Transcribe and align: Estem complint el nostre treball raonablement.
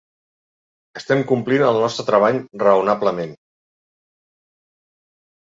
Estem 0.99 1.19
complint 1.31 1.65
el 1.67 1.77
nostre 1.83 2.07
treball 2.09 2.41
raonablement. 2.65 3.37